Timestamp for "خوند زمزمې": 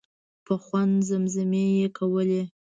0.63-1.65